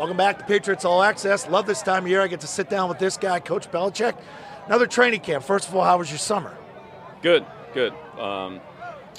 Welcome 0.00 0.16
back 0.16 0.38
to 0.38 0.44
Patriots 0.46 0.86
All 0.86 1.02
Access. 1.02 1.46
Love 1.46 1.66
this 1.66 1.82
time 1.82 2.04
of 2.04 2.08
year. 2.10 2.22
I 2.22 2.26
get 2.26 2.40
to 2.40 2.46
sit 2.46 2.70
down 2.70 2.88
with 2.88 2.98
this 2.98 3.18
guy, 3.18 3.38
Coach 3.38 3.70
Belichick. 3.70 4.16
Another 4.64 4.86
training 4.86 5.20
camp. 5.20 5.44
First 5.44 5.68
of 5.68 5.76
all, 5.76 5.84
how 5.84 5.98
was 5.98 6.10
your 6.10 6.16
summer? 6.16 6.56
Good, 7.20 7.44
good. 7.74 7.92
Um, 8.18 8.62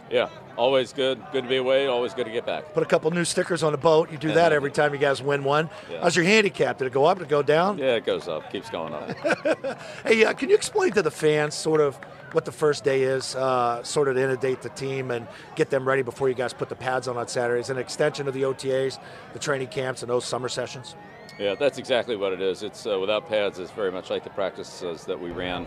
yeah, 0.09 0.29
always 0.57 0.93
good. 0.93 1.21
Good 1.31 1.43
to 1.43 1.49
be 1.49 1.57
away. 1.57 1.87
Always 1.87 2.13
good 2.13 2.25
to 2.25 2.31
get 2.31 2.45
back. 2.45 2.73
Put 2.73 2.83
a 2.83 2.85
couple 2.85 3.09
new 3.11 3.25
stickers 3.25 3.63
on 3.63 3.71
the 3.71 3.77
boat. 3.77 4.11
You 4.11 4.17
do 4.17 4.33
that 4.33 4.53
every 4.53 4.71
time 4.71 4.93
you 4.93 4.99
guys 4.99 5.21
win 5.21 5.43
one. 5.43 5.69
Yeah. 5.89 6.01
How's 6.01 6.15
your 6.15 6.25
handicap? 6.25 6.77
Did 6.77 6.87
it 6.87 6.93
go 6.93 7.05
up? 7.05 7.17
Did 7.17 7.25
it 7.25 7.29
go 7.29 7.41
down? 7.43 7.77
Yeah, 7.77 7.95
it 7.95 8.05
goes 8.05 8.27
up. 8.27 8.51
Keeps 8.51 8.69
going 8.69 8.93
up. 8.93 9.77
Hey, 10.05 10.23
uh, 10.25 10.33
can 10.33 10.49
you 10.49 10.55
explain 10.55 10.91
to 10.93 11.01
the 11.01 11.11
fans 11.11 11.53
sort 11.53 11.81
of 11.81 11.95
what 12.33 12.45
the 12.45 12.51
first 12.51 12.83
day 12.83 13.03
is, 13.03 13.35
uh, 13.35 13.83
sort 13.83 14.07
of 14.07 14.15
to 14.15 14.23
inundate 14.23 14.61
the 14.61 14.69
team 14.69 15.11
and 15.11 15.27
get 15.55 15.69
them 15.69 15.87
ready 15.87 16.01
before 16.01 16.27
you 16.29 16.35
guys 16.35 16.53
put 16.53 16.69
the 16.69 16.75
pads 16.75 17.07
on 17.07 17.17
on 17.17 17.27
Saturdays? 17.27 17.69
An 17.69 17.77
extension 17.77 18.27
of 18.27 18.33
the 18.33 18.43
OTAs, 18.43 18.99
the 19.33 19.39
training 19.39 19.67
camps, 19.67 20.01
and 20.01 20.09
those 20.09 20.25
summer 20.25 20.49
sessions? 20.49 20.95
yeah, 21.39 21.55
that's 21.55 21.77
exactly 21.77 22.15
what 22.15 22.33
it 22.33 22.41
is. 22.41 22.61
It's 22.63 22.85
uh, 22.85 22.99
without 22.99 23.27
pads. 23.27 23.57
It's 23.59 23.71
very 23.71 23.91
much 23.91 24.09
like 24.09 24.23
the 24.23 24.29
practices 24.29 25.05
that 25.05 25.19
we 25.19 25.31
ran 25.31 25.65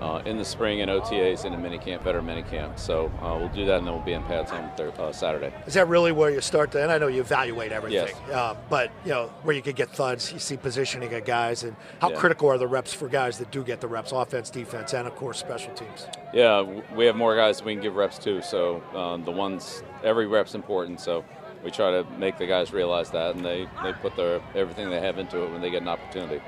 uh, 0.00 0.22
in 0.24 0.36
the 0.38 0.44
spring 0.44 0.78
in 0.80 0.88
OTAs 0.88 1.44
and 1.44 1.54
in 1.54 1.60
minicamp, 1.60 2.04
better 2.04 2.22
minicamp. 2.22 2.78
So 2.78 3.06
uh, 3.22 3.36
we'll 3.38 3.48
do 3.48 3.64
that, 3.66 3.78
and 3.78 3.86
then 3.86 3.94
we'll 3.94 4.04
be 4.04 4.12
in 4.12 4.22
pads 4.24 4.50
on 4.52 4.70
thir- 4.76 4.92
uh, 4.98 5.12
Saturday. 5.12 5.52
Is 5.66 5.74
that 5.74 5.88
really 5.88 6.12
where 6.12 6.30
you 6.30 6.40
start 6.40 6.70
to? 6.72 6.82
And 6.82 6.90
I 6.92 6.98
know 6.98 7.08
you 7.08 7.20
evaluate 7.20 7.72
everything, 7.72 8.14
Yes. 8.28 8.30
uh, 8.32 8.54
but 8.70 8.90
you 9.04 9.10
know 9.10 9.26
where 9.42 9.54
you 9.54 9.62
could 9.62 9.76
get 9.76 9.90
thuds. 9.90 10.32
You 10.32 10.38
see 10.38 10.56
positioning 10.56 11.12
of 11.14 11.24
guys, 11.24 11.62
and 11.64 11.76
how 12.00 12.10
Yeah. 12.10 12.16
critical 12.18 12.48
are 12.48 12.58
the 12.58 12.66
reps 12.66 12.92
for 12.92 13.08
guys 13.08 13.38
that 13.38 13.50
do 13.50 13.62
get 13.64 13.80
the 13.80 13.88
reps, 13.88 14.12
offense, 14.12 14.50
defense, 14.50 14.92
and 14.94 15.06
of 15.06 15.14
course 15.16 15.38
special 15.38 15.72
teams. 15.74 16.06
Yeah, 16.32 16.62
we 16.94 17.06
have 17.06 17.16
more 17.16 17.34
guys 17.36 17.62
we 17.62 17.74
can 17.74 17.82
give 17.82 17.96
reps 17.96 18.18
to. 18.20 18.42
So 18.42 18.82
um, 18.94 19.24
the 19.24 19.32
ones 19.32 19.82
every 20.04 20.26
rep's 20.26 20.54
important. 20.54 21.00
So 21.00 21.24
we 21.64 21.70
try 21.72 21.90
to 21.90 22.04
make 22.18 22.38
the 22.38 22.46
guys 22.46 22.72
realize 22.72 23.10
that, 23.10 23.34
and 23.34 23.44
they, 23.44 23.66
they 23.82 23.92
put 23.94 24.14
their 24.14 24.40
everything 24.54 24.90
they 24.90 25.00
have 25.00 25.18
into 25.18 25.42
it 25.42 25.50
when 25.50 25.60
they 25.60 25.70
get 25.70 25.82
an 25.82 25.88
opportunity. 25.88 26.40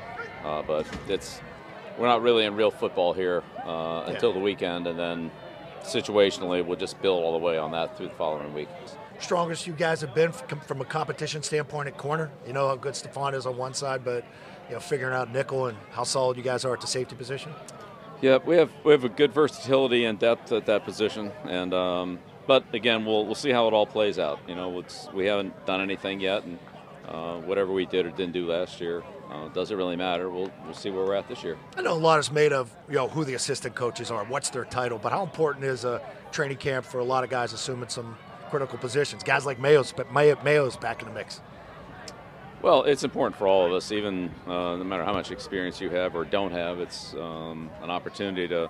Uh, 0.45 0.63
but 0.63 0.87
it's 1.09 1.41
we're 1.99 2.07
not 2.07 2.23
really 2.23 2.45
in 2.45 2.55
real 2.55 2.71
football 2.71 3.13
here 3.13 3.43
uh, 3.65 4.05
until 4.07 4.33
the 4.33 4.38
weekend, 4.38 4.87
and 4.87 4.99
then 4.99 5.30
situationally 5.83 6.65
we'll 6.65 6.79
just 6.79 7.01
build 7.02 7.23
all 7.23 7.33
the 7.33 7.45
way 7.45 7.59
on 7.59 7.73
that 7.73 7.96
through 7.96 8.09
the 8.09 8.15
following 8.15 8.52
week. 8.55 8.69
Strongest 9.19 9.66
you 9.66 9.74
guys 9.74 10.01
have 10.01 10.15
been 10.15 10.33
from 10.33 10.80
a 10.80 10.85
competition 10.85 11.43
standpoint 11.43 11.88
at 11.88 11.99
corner. 11.99 12.30
You 12.46 12.52
know 12.52 12.68
how 12.68 12.77
good 12.77 12.95
Stephon 12.95 13.35
is 13.35 13.45
on 13.45 13.57
one 13.57 13.74
side, 13.74 14.05
but 14.05 14.24
you 14.68 14.74
know 14.74 14.80
figuring 14.80 15.15
out 15.15 15.30
nickel 15.33 15.66
and 15.66 15.77
how 15.91 16.05
solid 16.05 16.37
you 16.37 16.43
guys 16.43 16.65
are 16.65 16.73
at 16.73 16.80
the 16.80 16.87
safety 16.87 17.16
position. 17.16 17.52
Yeah, 18.23 18.38
we 18.45 18.57
have 18.57 18.71
we 18.85 18.93
have 18.93 19.05
a 19.05 19.09
good 19.09 19.33
versatility 19.33 20.05
and 20.05 20.18
depth 20.18 20.52
at 20.52 20.66
that 20.66 20.85
position, 20.85 21.33
and 21.45 21.74
um, 21.74 22.18
but 22.46 22.65
again, 22.73 23.05
we'll 23.05 23.27
we'll 23.27 23.35
see 23.35 23.51
how 23.51 23.68
it 23.68 23.74
all 23.74 23.87
plays 23.87 24.18
out. 24.18 24.41
You 24.49 24.55
know, 24.55 24.79
it's, 24.80 25.09
we 25.13 25.27
haven't 25.27 25.66
done 25.66 25.80
anything 25.80 26.21
yet, 26.21 26.45
and 26.45 26.59
uh, 27.11 27.39
whatever 27.39 27.73
we 27.73 27.87
did 27.87 28.07
or 28.07 28.11
didn't 28.11 28.33
do 28.33 28.47
last 28.47 28.80
year 28.80 29.03
uh, 29.30 29.49
doesn't 29.49 29.77
really 29.77 29.97
matter. 29.97 30.30
We'll 30.30 30.51
we'll 30.65 30.75
see 30.75 30.91
where 30.91 31.05
we're 31.05 31.15
at 31.15 31.29
this 31.29 31.43
year. 31.43 31.57
I 31.77 31.83
know 31.83 31.93
a 31.93 31.95
lot 31.95 32.19
is 32.19 32.30
made 32.30 32.52
of 32.52 32.71
you 32.89 32.97
know 32.97 33.09
who 33.09 33.25
the 33.25 33.35
assistant 33.35 33.75
coaches 33.75 34.11
are, 34.11 34.25
what's 34.25 34.51
their 34.51 34.65
title, 34.65 34.99
but 34.99 35.13
how 35.13 35.23
important 35.23 35.65
is 35.65 35.85
a 35.85 36.01
training 36.33 36.59
camp 36.59 36.85
for 36.85 36.99
a 36.99 37.05
lot 37.05 37.25
of 37.25 37.30
guys 37.30 37.52
assuming 37.52 37.89
some 37.89 38.17
critical 38.51 38.79
positions? 38.79 39.23
Guys 39.23 39.47
like 39.47 39.59
Mayo's, 39.59 39.93
but 39.93 40.13
Mayo, 40.13 40.39
Mayo's 40.43 40.77
back 40.77 41.02
in 41.02 41.09
the 41.09 41.15
mix. 41.15 41.41
Well, 42.63 42.83
it's 42.83 43.05
important 43.05 43.37
for 43.37 43.47
all 43.47 43.65
of 43.65 43.73
us, 43.73 43.91
even 43.91 44.30
uh, 44.47 44.77
no 44.77 44.85
matter 44.85 45.02
how 45.02 45.15
much 45.15 45.30
experience 45.30 45.80
you 45.80 45.89
have 45.91 46.15
or 46.15 46.27
don't 46.27 46.52
have. 46.52 46.79
It's 46.79 47.15
um, 47.15 47.71
an 47.83 47.91
opportunity 47.91 48.47
to 48.49 48.69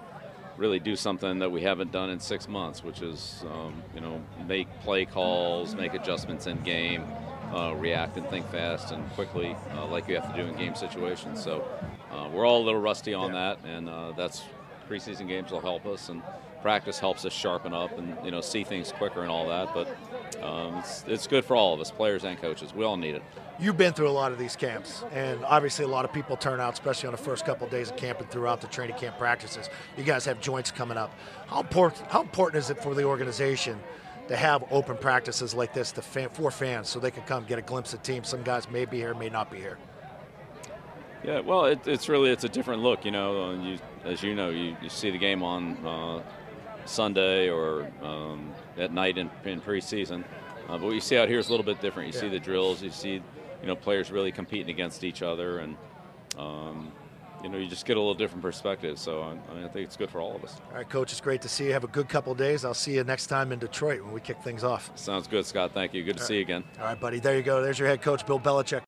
really 0.56 0.78
do 0.78 0.94
something 0.94 1.40
that 1.40 1.50
we 1.50 1.62
haven't 1.62 1.90
done 1.90 2.10
in 2.10 2.20
six 2.20 2.46
months, 2.46 2.84
which 2.84 3.02
is 3.02 3.44
um, 3.52 3.82
you 3.94 4.00
know 4.00 4.20
make 4.46 4.68
play 4.80 5.06
calls, 5.06 5.74
make 5.74 5.94
adjustments 5.94 6.46
in 6.46 6.60
game, 6.62 7.02
uh, 7.52 7.74
react 7.74 8.16
and 8.16 8.26
think 8.28 8.48
fast 8.50 8.92
and 8.92 9.08
quickly, 9.12 9.56
uh, 9.74 9.86
like 9.86 10.08
you 10.08 10.18
have 10.18 10.34
to 10.34 10.40
do 10.40 10.48
in 10.48 10.56
game 10.56 10.74
situations. 10.74 11.42
So 11.42 11.64
uh, 12.10 12.28
we're 12.32 12.46
all 12.46 12.62
a 12.62 12.64
little 12.64 12.80
rusty 12.80 13.14
on 13.14 13.32
that, 13.32 13.58
and 13.64 13.88
uh, 13.88 14.12
that's 14.12 14.44
preseason 14.88 15.28
games 15.28 15.50
will 15.50 15.60
help 15.60 15.86
us, 15.86 16.08
and 16.08 16.22
practice 16.62 16.98
helps 16.98 17.24
us 17.24 17.32
sharpen 17.32 17.72
up 17.72 17.96
and 17.96 18.16
you 18.24 18.30
know 18.30 18.40
see 18.40 18.64
things 18.64 18.92
quicker 18.92 19.22
and 19.22 19.30
all 19.30 19.48
that. 19.48 19.72
But 19.74 19.88
um, 20.42 20.76
it's, 20.76 21.04
it's 21.06 21.26
good 21.26 21.44
for 21.44 21.56
all 21.56 21.74
of 21.74 21.80
us, 21.80 21.90
players 21.90 22.24
and 22.24 22.40
coaches. 22.40 22.74
We 22.74 22.84
all 22.84 22.96
need 22.96 23.14
it. 23.14 23.22
You've 23.58 23.76
been 23.76 23.92
through 23.92 24.08
a 24.08 24.10
lot 24.10 24.32
of 24.32 24.38
these 24.38 24.56
camps, 24.56 25.04
and 25.12 25.44
obviously 25.44 25.84
a 25.84 25.88
lot 25.88 26.04
of 26.04 26.12
people 26.12 26.36
turn 26.36 26.60
out, 26.60 26.72
especially 26.72 27.08
on 27.08 27.12
the 27.12 27.18
first 27.18 27.44
couple 27.44 27.66
of 27.66 27.70
days 27.70 27.90
of 27.90 27.96
camp 27.96 28.20
and 28.20 28.30
throughout 28.30 28.60
the 28.60 28.66
training 28.68 28.96
camp 28.96 29.18
practices. 29.18 29.68
You 29.98 30.04
guys 30.04 30.24
have 30.24 30.40
joints 30.40 30.70
coming 30.70 30.96
up. 30.96 31.14
How 31.46 31.60
important? 31.60 32.10
How 32.10 32.22
important 32.22 32.62
is 32.62 32.70
it 32.70 32.82
for 32.82 32.94
the 32.94 33.04
organization 33.04 33.78
to 34.30 34.36
have 34.36 34.62
open 34.70 34.96
practices 34.96 35.54
like 35.54 35.74
this 35.74 35.90
to 35.90 36.00
fan, 36.00 36.28
for 36.28 36.52
fans, 36.52 36.88
so 36.88 37.00
they 37.00 37.10
can 37.10 37.24
come 37.24 37.44
get 37.46 37.58
a 37.58 37.62
glimpse 37.62 37.92
of 37.92 38.02
teams? 38.04 38.28
Some 38.28 38.44
guys 38.44 38.70
may 38.70 38.84
be 38.84 38.96
here, 38.96 39.12
may 39.12 39.28
not 39.28 39.50
be 39.50 39.58
here. 39.58 39.76
Yeah, 41.24 41.40
well, 41.40 41.64
it, 41.64 41.80
it's 41.88 42.08
really 42.08 42.30
it's 42.30 42.44
a 42.44 42.48
different 42.48 42.80
look, 42.80 43.04
you 43.04 43.10
know. 43.10 43.52
You, 43.60 43.78
as 44.04 44.22
you 44.22 44.36
know, 44.36 44.50
you, 44.50 44.76
you 44.80 44.88
see 44.88 45.10
the 45.10 45.18
game 45.18 45.42
on 45.42 45.84
uh, 45.84 46.22
Sunday 46.84 47.50
or 47.50 47.90
um, 48.02 48.54
at 48.78 48.92
night 48.92 49.18
in, 49.18 49.28
in 49.44 49.60
preseason, 49.60 50.22
uh, 50.68 50.78
but 50.78 50.82
what 50.82 50.94
you 50.94 51.00
see 51.00 51.18
out 51.18 51.28
here 51.28 51.40
is 51.40 51.48
a 51.48 51.50
little 51.50 51.66
bit 51.66 51.80
different. 51.80 52.06
You 52.06 52.12
see 52.12 52.28
the 52.28 52.38
drills, 52.38 52.82
you 52.82 52.90
see, 52.90 53.14
you 53.14 53.66
know, 53.66 53.74
players 53.74 54.12
really 54.12 54.30
competing 54.30 54.70
against 54.70 55.02
each 55.02 55.22
other, 55.22 55.58
and 55.58 55.76
um, 56.38 56.92
you 57.42 57.48
know, 57.48 57.58
you 57.58 57.68
just 57.68 57.86
get 57.86 57.96
a 57.96 58.00
little 58.00 58.14
different 58.14 58.42
perspective. 58.42 58.98
So 58.98 59.22
I, 59.22 59.30
I, 59.50 59.54
mean, 59.54 59.64
I 59.64 59.68
think 59.68 59.86
it's 59.86 59.96
good 59.96 60.10
for 60.10 60.20
all 60.20 60.36
of 60.36 60.44
us. 60.44 60.56
All 60.70 60.76
right, 60.76 60.88
coach, 60.88 61.12
it's 61.12 61.20
great 61.20 61.42
to 61.42 61.48
see 61.48 61.66
you. 61.66 61.72
Have 61.72 61.84
a 61.84 61.88
good 61.88 62.08
couple 62.08 62.32
of 62.32 62.38
days. 62.38 62.64
I'll 62.64 62.74
see 62.74 62.94
you 62.94 63.04
next 63.04 63.26
time 63.26 63.52
in 63.52 63.58
Detroit 63.58 64.02
when 64.02 64.12
we 64.12 64.20
kick 64.20 64.40
things 64.42 64.64
off. 64.64 64.90
Sounds 64.94 65.26
good, 65.26 65.46
Scott. 65.46 65.72
Thank 65.72 65.94
you. 65.94 66.04
Good 66.04 66.18
to 66.18 66.24
see 66.24 66.36
you 66.36 66.42
again. 66.42 66.64
All 66.78 66.84
right, 66.84 67.00
buddy. 67.00 67.18
There 67.18 67.36
you 67.36 67.42
go. 67.42 67.62
There's 67.62 67.78
your 67.78 67.88
head 67.88 68.02
coach, 68.02 68.26
Bill 68.26 68.40
Belichick. 68.40 68.82